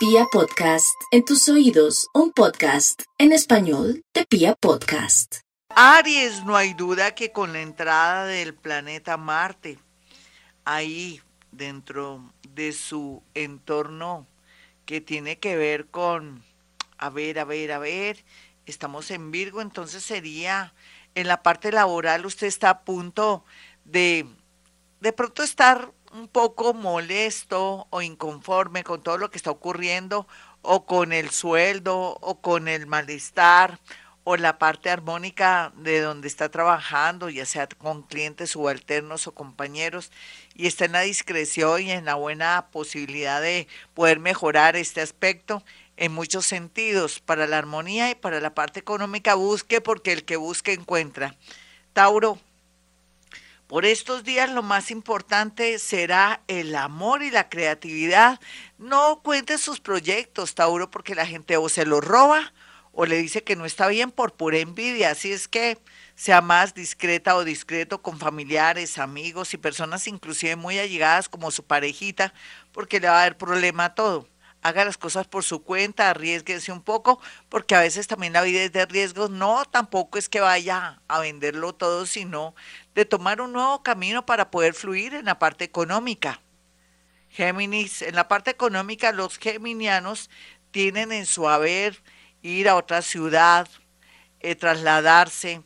[0.00, 5.40] Pia Podcast, en tus oídos, un podcast en español de Pia Podcast.
[5.68, 9.78] Aries, no hay duda que con la entrada del planeta Marte,
[10.64, 11.20] ahí
[11.52, 14.26] dentro de su entorno
[14.86, 16.42] que tiene que ver con,
[16.96, 18.24] a ver, a ver, a ver,
[18.64, 20.72] estamos en Virgo, entonces sería
[21.14, 23.44] en la parte laboral usted está a punto
[23.84, 24.26] de
[25.00, 30.26] de pronto estar un poco molesto o inconforme con todo lo que está ocurriendo
[30.62, 33.78] o con el sueldo o con el malestar
[34.24, 40.12] o la parte armónica de donde está trabajando, ya sea con clientes subalternos o compañeros,
[40.54, 45.62] y está en la discreción y en la buena posibilidad de poder mejorar este aspecto
[45.96, 50.36] en muchos sentidos, para la armonía y para la parte económica, busque porque el que
[50.36, 51.34] busque encuentra.
[51.92, 52.38] Tauro,
[53.70, 58.40] por estos días lo más importante será el amor y la creatividad.
[58.78, 62.52] No cuente sus proyectos, Tauro, porque la gente o se los roba
[62.90, 65.12] o le dice que no está bien por pura envidia.
[65.12, 65.78] Así es que
[66.16, 71.62] sea más discreta o discreto con familiares, amigos y personas inclusive muy allegadas como su
[71.62, 72.34] parejita,
[72.72, 74.26] porque le va a dar problema a todo
[74.62, 78.62] haga las cosas por su cuenta, arriesguese un poco, porque a veces también la vida
[78.62, 79.30] es de riesgos.
[79.30, 82.54] No, tampoco es que vaya a venderlo todo, sino
[83.00, 86.42] de tomar un nuevo camino para poder fluir en la parte económica.
[87.30, 90.28] Géminis, en la parte económica los geminianos
[90.70, 92.02] tienen en su haber
[92.42, 93.66] ir a otra ciudad,
[94.40, 95.62] eh, trasladarse,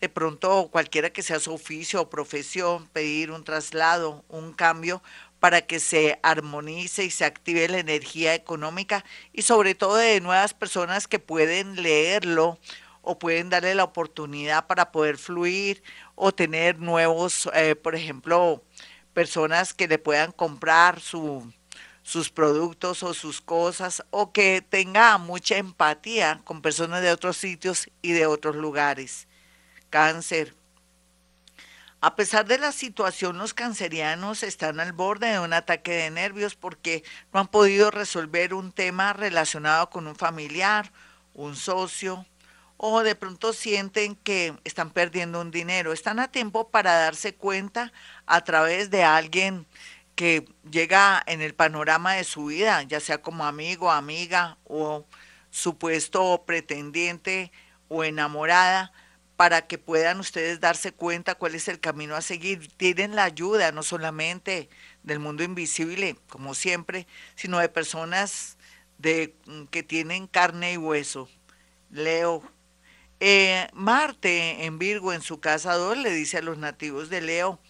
[0.00, 5.02] de pronto cualquiera que sea su oficio o profesión, pedir un traslado, un cambio,
[5.38, 10.54] para que se armonice y se active la energía económica y sobre todo de nuevas
[10.54, 12.58] personas que pueden leerlo
[13.10, 15.82] o pueden darle la oportunidad para poder fluir
[16.14, 18.62] o tener nuevos, eh, por ejemplo,
[19.12, 21.52] personas que le puedan comprar su,
[22.02, 27.90] sus productos o sus cosas o que tenga mucha empatía con personas de otros sitios
[28.02, 29.26] y de otros lugares.
[29.90, 30.54] Cáncer,
[32.02, 36.54] a pesar de la situación, los cancerianos están al borde de un ataque de nervios
[36.54, 40.92] porque no han podido resolver un tema relacionado con un familiar,
[41.34, 42.24] un socio,
[42.82, 45.92] o de pronto sienten que están perdiendo un dinero.
[45.92, 47.92] Están a tiempo para darse cuenta
[48.24, 49.66] a través de alguien
[50.14, 55.04] que llega en el panorama de su vida, ya sea como amigo, amiga o
[55.50, 57.52] supuesto pretendiente
[57.88, 58.92] o enamorada,
[59.36, 62.68] para que puedan ustedes darse cuenta cuál es el camino a seguir.
[62.78, 64.70] Tienen la ayuda no solamente
[65.02, 68.56] del mundo invisible, como siempre, sino de personas
[68.96, 71.28] de, mm, que tienen carne y hueso.
[71.90, 72.42] Leo.
[73.22, 77.60] Eh, Marte en Virgo en su casa 2 le dice a los nativos de Leo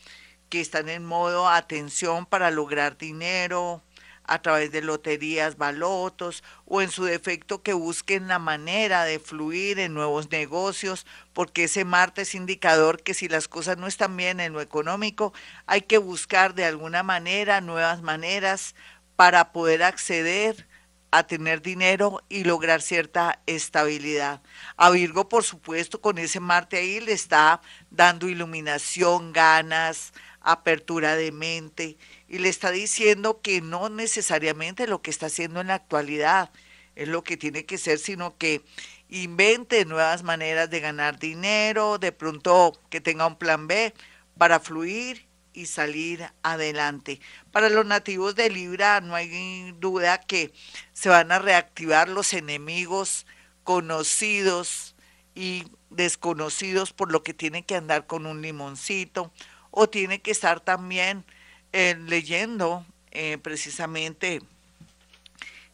[0.49, 3.83] que están en modo atención para lograr dinero,
[4.23, 9.81] a través de loterías, balotos o en su defecto que busquen la manera de fluir
[9.81, 14.39] en nuevos negocios, porque ese Marte es indicador que si las cosas no están bien
[14.39, 15.33] en lo económico,
[15.67, 18.77] hay que buscar de alguna manera nuevas maneras
[19.17, 20.69] para poder acceder
[21.11, 24.43] a tener dinero y lograr cierta estabilidad.
[24.77, 27.61] A Virgo, por supuesto, con ese Marte ahí le está
[27.91, 31.97] dando iluminación, ganas, apertura de mente
[32.29, 36.51] y le está diciendo que no necesariamente lo que está haciendo en la actualidad
[36.97, 38.63] es lo que tiene que ser, sino que
[39.09, 43.95] invente nuevas maneras de ganar dinero, de pronto que tenga un plan B
[44.39, 47.21] para fluir y salir adelante.
[47.53, 50.53] Para los nativos de Libra no hay duda que
[50.93, 53.27] se van a reactivar los enemigos
[53.65, 54.95] conocidos
[55.35, 59.33] y desconocidos por lo que tienen que andar con un limoncito
[59.71, 61.25] o tiene que estar también
[61.73, 64.41] eh, leyendo eh, precisamente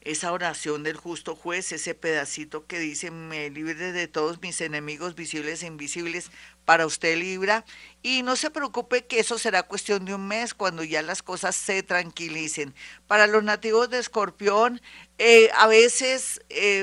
[0.06, 5.16] esa oración del justo juez, ese pedacito que dice, me libre de todos mis enemigos
[5.16, 6.30] visibles e invisibles,
[6.64, 7.64] para usted libra.
[8.02, 11.56] Y no se preocupe que eso será cuestión de un mes cuando ya las cosas
[11.56, 12.72] se tranquilicen.
[13.08, 14.80] Para los nativos de Escorpión,
[15.18, 16.40] eh, a veces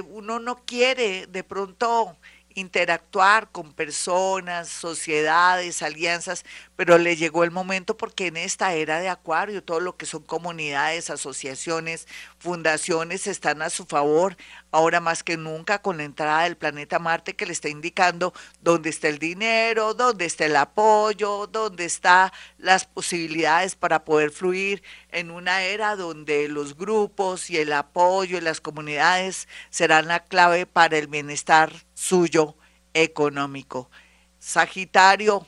[0.09, 2.18] uno no quiere de pronto
[2.56, 9.09] interactuar con personas, sociedades, alianzas, pero le llegó el momento porque en esta era de
[9.09, 12.07] Acuario, todo lo que son comunidades, asociaciones,
[12.39, 14.35] fundaciones están a su favor,
[14.71, 18.89] ahora más que nunca con la entrada del planeta Marte que le está indicando dónde
[18.89, 25.31] está el dinero, dónde está el apoyo, dónde están las posibilidades para poder fluir en
[25.31, 30.97] una era donde los grupos y el apoyo y las comunidades serán la clave para
[30.97, 32.55] el bienestar suyo
[32.93, 33.89] económico.
[34.39, 35.47] Sagitario,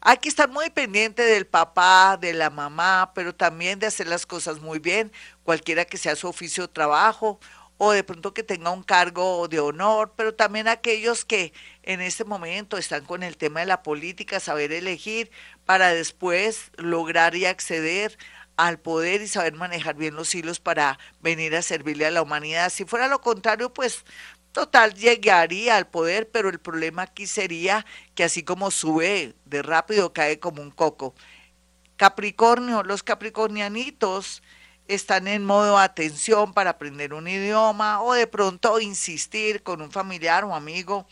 [0.00, 4.26] hay que estar muy pendiente del papá, de la mamá, pero también de hacer las
[4.26, 5.12] cosas muy bien.
[5.44, 7.40] cualquiera que sea su oficio o trabajo,
[7.76, 11.52] o de pronto que tenga un cargo de honor, pero también aquellos que
[11.82, 15.30] en este momento están con el tema de la política, saber elegir
[15.64, 18.18] para después lograr y acceder
[18.56, 22.70] al poder y saber manejar bien los hilos para venir a servirle a la humanidad.
[22.70, 24.04] Si fuera lo contrario, pues
[24.52, 30.12] total llegaría al poder, pero el problema aquí sería que así como sube de rápido,
[30.12, 31.14] cae como un coco.
[31.96, 34.42] Capricornio, los capricornianitos
[34.88, 40.44] están en modo atención para aprender un idioma o de pronto insistir con un familiar
[40.44, 41.06] o amigo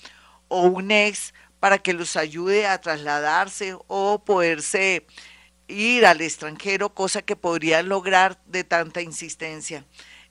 [0.49, 5.07] o un ex para que los ayude a trasladarse o poderse
[5.69, 9.85] ir al extranjero, cosa que podrían lograr de tanta insistencia.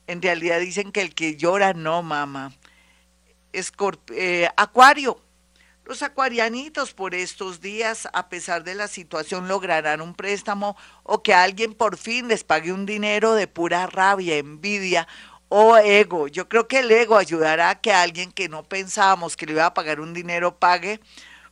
[0.08, 2.54] En realidad dicen que el que llora no mama.
[4.12, 5.20] Eh, acuario,
[5.84, 11.34] los acuarianitos por estos días, a pesar de la situación, lograrán un préstamo o que
[11.34, 15.08] alguien por fin les pague un dinero de pura rabia, envidia
[15.50, 16.28] o ego.
[16.28, 19.66] Yo creo que el ego ayudará a que alguien que no pensábamos que le iba
[19.66, 21.00] a pagar un dinero pague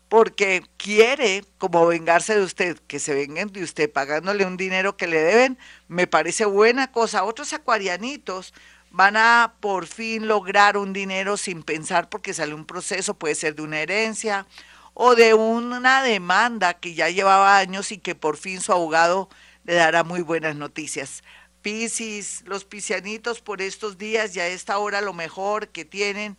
[0.09, 5.07] porque quiere como vengarse de usted, que se vengan de usted pagándole un dinero que
[5.07, 7.23] le deben, me parece buena cosa.
[7.23, 8.53] Otros acuarianitos
[8.95, 13.53] van a por fin lograr un dinero sin pensar porque sale un proceso, puede ser
[13.53, 14.47] de una herencia
[14.93, 19.27] o de una demanda que ya llevaba años y que por fin su abogado
[19.65, 21.23] le dará muy buenas noticias.
[21.61, 26.37] Piscis, los piscianitos por estos días y a esta hora lo mejor que tienen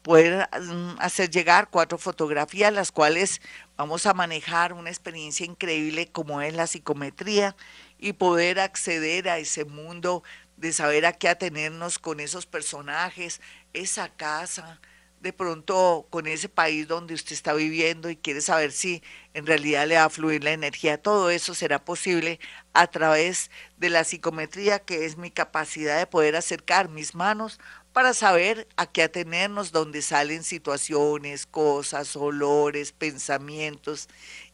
[0.01, 3.41] poder mm, hacer llegar cuatro fotografías, las cuales
[3.77, 7.55] vamos a manejar una experiencia increíble como es la psicometría
[7.97, 10.23] y poder acceder a ese mundo
[10.57, 13.41] de saber a qué atenernos con esos personajes,
[13.73, 14.79] esa casa,
[15.21, 19.87] de pronto con ese país donde usted está viviendo y quiere saber si en realidad
[19.87, 21.01] le va a fluir la energía.
[21.01, 22.39] Todo eso será posible
[22.73, 27.59] a través de la psicometría, que es mi capacidad de poder acercar mis manos
[27.91, 34.07] para saber a qué atenernos, donde salen situaciones, cosas, olores, pensamientos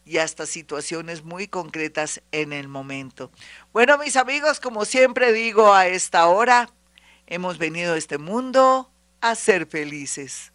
[0.04, 3.30] y hasta situaciones muy concretas en el momento.
[3.72, 6.70] Bueno, mis amigos, como siempre digo a esta hora,
[7.26, 8.90] hemos venido a este mundo
[9.20, 10.52] a ser felices.